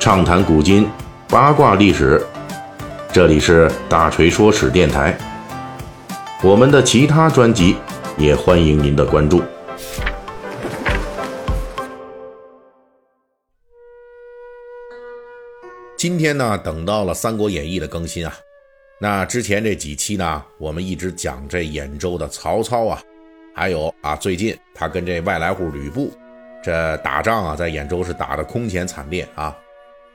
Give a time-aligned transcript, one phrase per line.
[0.00, 0.88] 畅谈古今，
[1.28, 2.26] 八卦历史。
[3.12, 5.14] 这里是大锤说史电台。
[6.42, 7.76] 我们的其他专辑
[8.16, 9.42] 也欢迎您的关注。
[15.98, 18.34] 今天呢，等到了《三国演义》的更新啊。
[18.98, 23.02] 那之前这几期呢，我们一直讲这兖州的曹操啊，
[23.54, 26.10] 还有啊，最近他跟这外来户吕布
[26.62, 29.54] 这打仗啊，在兖州是打得空前惨烈啊。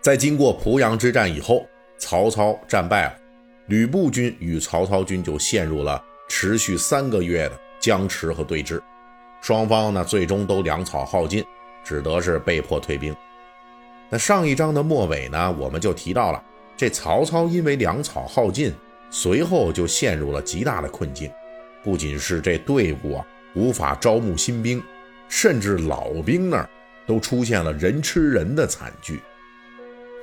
[0.06, 1.66] 在经过濮阳之战以后，
[1.98, 3.18] 曹操战败了，
[3.66, 8.80] 吕布军与曹操军就陷入了持续三个月的僵持和对峙，
[9.42, 11.44] 双方呢最终都粮草耗尽，
[11.84, 13.16] 只得是被迫退兵。
[14.08, 16.40] 那上一章的末尾呢，我们就提到了
[16.78, 18.72] 这曹操因为粮草耗尽，
[19.10, 21.32] 随后就陷入了极大的困境，
[21.84, 24.80] 不仅是这队伍啊无法招募新兵，
[25.30, 26.70] 甚至老兵那儿
[27.08, 29.20] 都出现了人吃人的惨剧。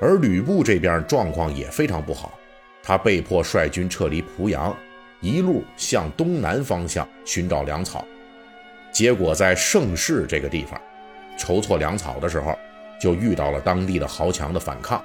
[0.03, 2.37] 而吕布这边状况也非常不好，
[2.83, 4.77] 他被迫率军撤离濮阳，
[5.21, 8.05] 一路向东南方向寻找粮草。
[8.91, 10.79] 结果在盛世这个地方
[11.39, 12.59] 筹措粮草的时候，
[13.01, 15.01] 就遇到了当地的豪强的反抗。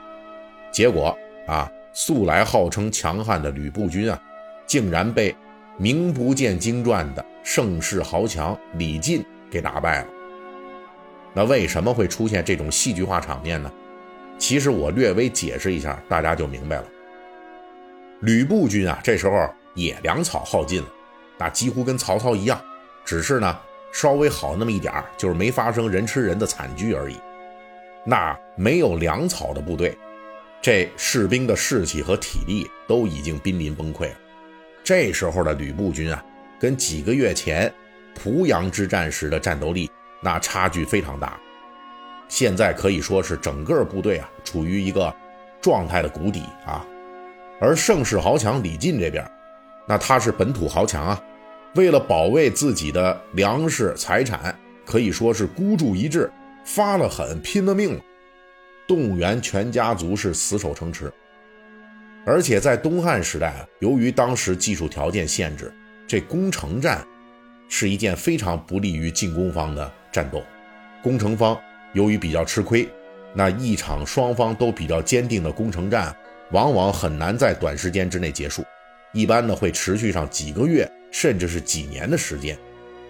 [0.71, 4.19] 结果啊，素来号称强悍的吕布军啊，
[4.65, 5.35] 竟然被
[5.77, 10.07] 名不见经传的盛世豪强李进给打败了。
[11.35, 13.71] 那为什么会出现这种戏剧化场面呢？
[14.37, 16.85] 其实我略微解释一下，大家就明白了。
[18.21, 20.87] 吕布军啊，这时候也粮草耗尽了，
[21.37, 22.59] 那几乎跟曹操一样，
[23.05, 23.59] 只是呢
[23.91, 27.15] 稍微好那么一点就是没发生人吃人的惨剧而已。
[28.05, 29.97] 那没有粮草的部队，
[30.61, 34.15] 这士兵的士气和体力都已经濒临崩溃了。
[34.83, 36.23] 这时候的吕布军啊，
[36.59, 37.71] 跟几个月前
[38.15, 39.91] 濮阳之战时的战斗力
[40.21, 41.39] 那差距非常大。
[42.27, 45.13] 现在可以说是整个部队啊处于一个
[45.61, 46.85] 状态的谷底啊，
[47.59, 49.25] 而盛世豪强李靖这边，
[49.87, 51.23] 那他是本土豪强啊，
[51.75, 54.53] 为了保卫自己的粮食财产，
[54.85, 56.29] 可以说是孤注一掷，
[56.65, 58.01] 发了狠，拼了命了，
[58.87, 61.11] 动员全家族是死守城池。
[62.25, 65.73] 而且在东汉时代啊，由于当时技术条件限制，
[66.05, 67.05] 这攻城战
[67.69, 70.43] 是一件非常不利于进攻方的战斗，
[71.01, 71.57] 攻城方。
[71.93, 72.87] 由于比较吃亏，
[73.33, 76.15] 那一场双方都比较坚定的攻城战，
[76.51, 78.63] 往往很难在短时间之内结束，
[79.13, 82.57] 一般呢会持续上几个月，甚至是几年的时间。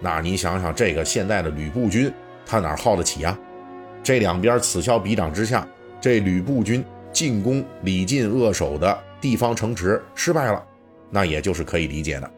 [0.00, 2.12] 那你想想，这个现在的吕布军，
[2.46, 3.38] 他哪耗得起呀？
[4.02, 5.66] 这两边此消彼长之下，
[6.00, 10.64] 这吕布军进攻李靖扼守的地方城池失败了，
[11.10, 12.30] 那也就是可以理解的。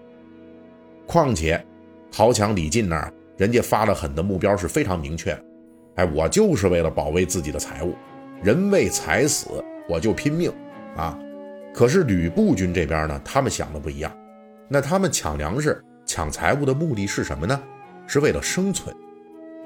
[1.06, 1.62] 况且，
[2.12, 5.44] 豪强李靖那儿，人家发了狠的目标是非常明确的。
[5.96, 7.94] 哎，我就是为了保卫自己的财物，
[8.42, 10.52] 人为财死，我就拼命
[10.96, 11.18] 啊！
[11.74, 14.10] 可是吕布军这边呢，他们想的不一样。
[14.68, 17.60] 那他们抢粮食、抢财物的目的是什么呢？
[18.06, 18.94] 是为了生存。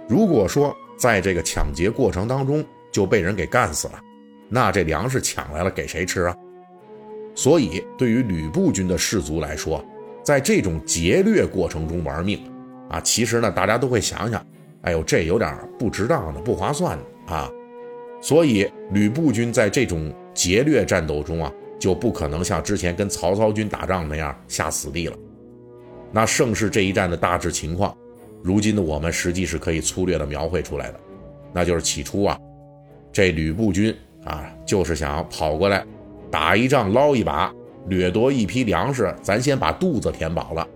[0.08, 4.00] 如果说在这个抢劫过程当中就被人给干死了，
[4.48, 6.36] 那这粮食抢来了给谁吃啊？
[7.34, 9.84] 所以，对于吕布军的士卒来说，
[10.22, 12.40] 在这种劫掠过程中玩命
[12.90, 14.44] 啊，其实呢，大家都会想想。
[14.84, 17.50] 哎呦，这有点不值当的，不划算啊！
[18.20, 25.16] 所以吕布军在这种劫掠战斗中啊，就不可能像之前跟曹操军打仗那样下死地了。
[26.12, 27.96] 那盛世这一战的大致情况，
[28.42, 31.00] 如今的我们实际是可以粗略的描绘出来的。
[31.52, 32.38] 那就是起初啊，
[33.12, 35.84] 这吕布军啊，就是想跑过来
[36.30, 37.52] 打一仗捞一把，
[37.88, 40.66] 掠夺一批粮食，咱先把肚子填饱了。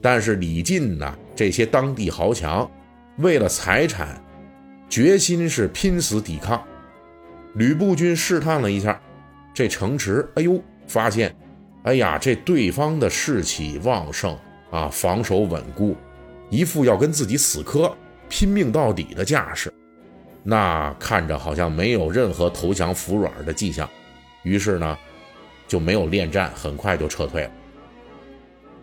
[0.00, 2.70] 但是李靖呢，这些当地豪强。
[3.18, 4.20] 为了财产，
[4.88, 6.62] 决心是拼死抵抗。
[7.54, 9.00] 吕布军试探了一下
[9.54, 11.34] 这城池，哎呦，发现，
[11.84, 14.36] 哎呀，这对方的士气旺盛
[14.72, 15.96] 啊，防守稳固，
[16.50, 17.96] 一副要跟自己死磕、
[18.28, 19.72] 拼命到底的架势，
[20.42, 23.88] 那看着好像没有任何投降服软的迹象。
[24.42, 24.98] 于是呢，
[25.68, 27.50] 就没有恋战，很快就撤退了。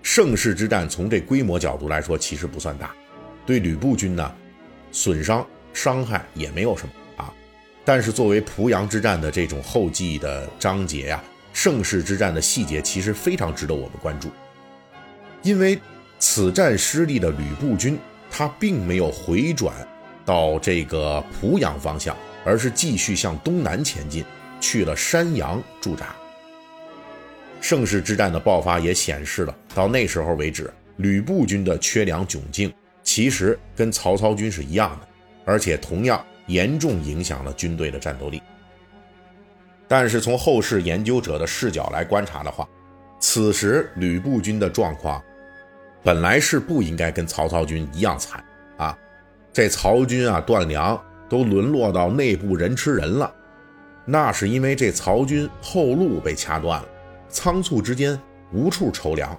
[0.02, 2.96] 盛世之战从这规模角度来说，其实不算大。
[3.46, 4.36] 对吕布军呢，
[4.92, 7.34] 损伤伤害也没有什么啊，
[7.84, 11.24] 但是作为濮阳之战的这种后继的章节呀，
[11.54, 14.30] 盛世之战的细节其实非常值得我们关注，
[15.44, 15.80] 因为
[16.20, 17.98] 此战失利的吕布军，
[18.30, 19.74] 他并没有回转
[20.26, 22.16] 到这个濮阳方向，
[22.46, 24.24] 而是继续向东南前进，
[24.60, 26.16] 去了山阳驻扎。
[27.60, 32.72] 盛世之战的爆发也显示了，到那时候为止，吕布军的缺粮窘境。
[33.14, 35.08] 其实跟曹操军是一样的，
[35.44, 38.42] 而且同样严重影响了军队的战斗力。
[39.86, 42.66] 但是从后世研究者的视角来观察的话，
[43.20, 45.22] 此时吕布军的状况
[46.02, 48.42] 本来是不应该跟曹操军一样惨
[48.78, 48.98] 啊，
[49.52, 50.98] 这曹军啊断粮
[51.30, 53.30] 都沦落到内部人吃人了，
[54.06, 56.88] 那是因为这曹军后路被掐断了，
[57.28, 58.18] 仓促之间
[58.54, 59.38] 无处筹粮，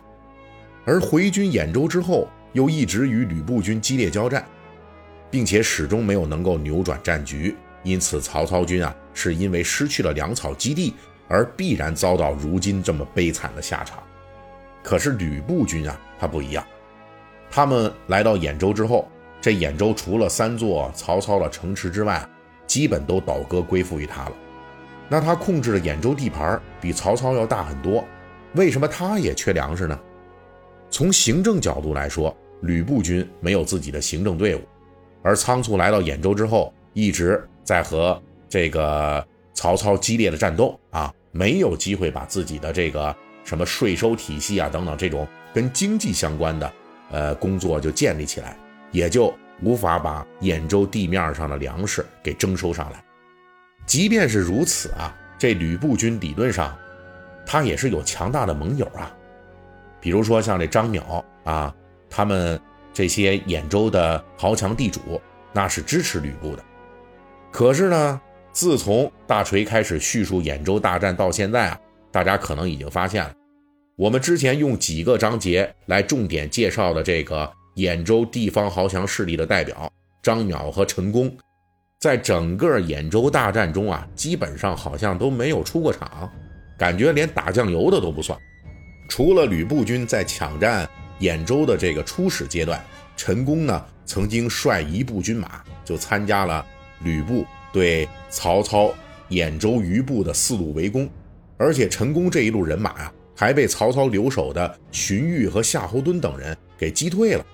[0.84, 4.46] 而回军兖州之后又一直与吕布军激烈交战，
[5.30, 10.94] 并且始终没有能够扭转战局，因此曹操军啊是因为失去了粮草基地。
[11.28, 14.02] 而必然遭到如今这么悲惨的下场。
[14.82, 16.62] 可是吕布军啊，他不一样。
[17.50, 19.08] 他们来到兖州之后，
[19.40, 22.28] 这兖州除了三座曹操的城池之外，
[22.66, 24.32] 基本都倒戈归附于他了。
[25.08, 28.04] 那他控制的兖州地盘比曹操要大很多，
[28.54, 29.98] 为什么他也缺粮食呢？
[30.90, 34.60] 从行政角度来说，吕布军没有自己的行政队伍，
[35.22, 41.12] 而仓促来到兖州之后，一直在和这个曹操激烈的战斗啊。
[41.34, 46.70] 没有机会把自己的这个什么税收体系啊等等这种跟经济相关的
[47.10, 48.54] 呃工作就建立起来，
[48.90, 53.02] 也就无法把兖州地面上的粮食给征收上来。
[53.86, 56.76] 即便是如此啊，这吕布军理论上
[57.46, 59.10] 他也是有强大的盟友啊，
[60.02, 61.74] 比如说像这张邈啊，
[62.12, 62.60] 他们
[62.92, 65.20] 这些兖州的豪强地主
[65.52, 66.62] 那是支持吕布的。
[67.50, 68.20] 可是呢？
[68.54, 71.80] 自从大锤开始叙述兖州大战到现在啊，
[72.10, 73.32] 大家可能已经发现了，
[73.96, 79.90] 我们之前用几个章节来重点介绍的这个兖州地方豪强势力的代表
[80.22, 81.34] 张邈和陈宫，
[81.98, 86.30] 在整个兖州大战中啊，基本上好像都没有出过场，
[86.78, 88.38] 感觉连打酱油的都不算。
[89.08, 90.86] 除了吕布军在抢占
[91.22, 92.84] 兖州的这个初始阶段，
[93.16, 96.66] 陈宫呢曾经率一部军马就参加了
[97.02, 97.46] 吕布。
[97.72, 98.92] 对曹操
[99.30, 101.08] 兖州余部的四路围攻，
[101.56, 107.46] 而且陈宫这一路人马啊，还被曹操留守的荀彧和夏侯惇等人给击退了。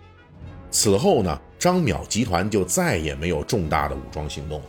[0.73, 4.61] 此后呢，张邈集团就再也没有重大的武装行动。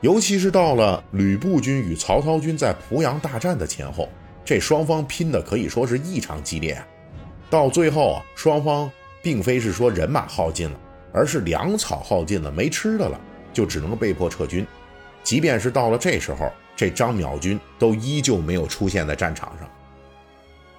[0.00, 4.08] 尤其是到了吕布军与曹操军在濮阳大战的前后，
[4.46, 6.86] 这双方拼的可以说是异常激烈啊。
[7.50, 10.80] 到最后啊，双方并非是说人马耗尽了，
[11.12, 13.20] 而是粮草耗尽了，没吃的了。
[13.52, 14.64] 就只能被迫撤军，
[15.24, 19.68] 即便是到了这时候，这张邈军都依旧没有出现在战场上。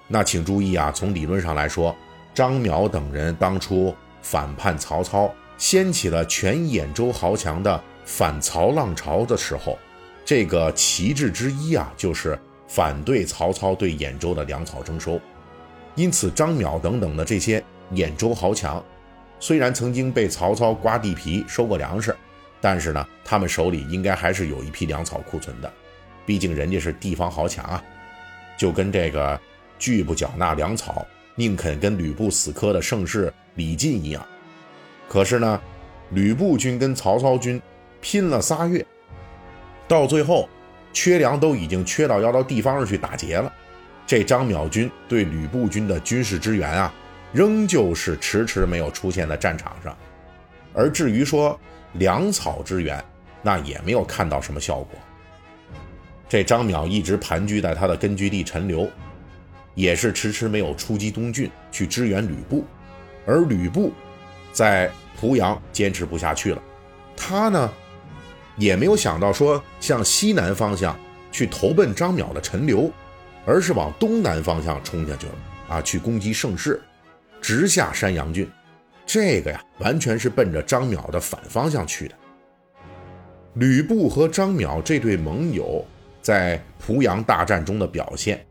[0.08, 1.94] 那请注意啊，从理论上来说，
[2.32, 9.78] 张邈等人当初反叛曹操，掀起了全兖州豪强的反曹浪潮的时候，
[10.24, 15.20] 这个旗帜之一啊，就是反对曹操对兖州的粮草征收。
[15.94, 17.62] 因此，张邈等等的这些
[17.92, 18.82] 兖州豪强，
[19.38, 22.14] 虽然曾经被曹操刮地皮收过粮食。
[22.64, 25.68] 但是呢，他们手里应该还是有一批粮草库存的，
[26.24, 27.82] 毕竟人家是地方豪强啊，
[28.56, 29.40] 就跟这个
[29.80, 31.04] 拒不缴纳粮草，
[31.34, 34.24] 宁肯跟吕布死磕的盛世李靖一样。
[35.08, 35.60] 可是呢，
[36.10, 37.60] 吕布军跟曹操军
[38.00, 38.86] 拼了仨月，
[39.88, 40.48] 到最后
[40.92, 43.52] 缺粮都已经缺到要到地方上去打劫了，
[44.12, 46.92] 这张邈军对吕布军的军事支援啊，
[47.32, 49.96] 仍旧是迟迟没有出现在战场上。
[50.74, 51.58] 而至于说，
[51.94, 53.02] 粮草支援，
[53.40, 54.98] 那也没有看到什么效果。
[56.28, 58.86] 这张邈一直盘踞在他的根据地陈留，
[59.74, 62.66] 也是迟迟没有出击东郡去支援吕布。
[63.24, 63.94] 而吕布
[64.52, 66.62] 在濮阳坚持不下去了，
[67.16, 67.72] 他呢
[68.58, 70.94] 也没有想到说向西南方向
[71.30, 72.92] 去投奔张邈的陈留，
[73.44, 75.32] 而是往东南方向冲下去了
[75.68, 76.80] 啊，去攻击盛世，
[77.40, 78.48] 直下山阳郡。
[79.04, 82.14] 这个呀，完全是奔着张邈的反方向去的。
[83.54, 85.84] 吕布和张邈这对盟友
[86.22, 88.44] 在濮阳大战中的表现，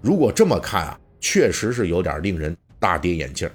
[0.00, 3.50] 如果这么看啊，确实是有点令人大跌眼镜。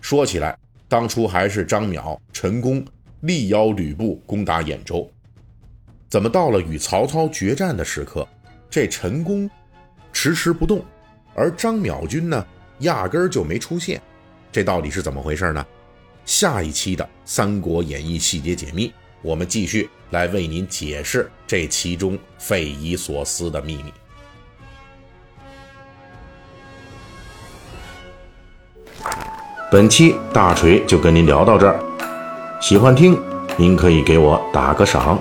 [0.00, 0.56] 说起来，
[0.88, 2.84] 当初还是张邈、陈宫
[3.20, 5.10] 力邀吕布攻打兖州，
[6.08, 8.26] 怎么到了与曹操决战的时刻，
[8.70, 9.50] 这陈宫
[10.14, 10.82] 迟迟不动，
[11.34, 12.46] 而张淼军呢，
[12.78, 14.00] 压根儿就没出现？
[14.50, 15.66] 这到底是怎么回事呢？
[16.24, 23.92] 下一期的《三国演义》细节解密，我们继续来为您解释这其中匪夷所思的秘密。
[29.70, 31.78] 本期大锤就跟您聊到这儿，
[32.60, 33.20] 喜欢听
[33.56, 35.20] 您可以给我打个赏。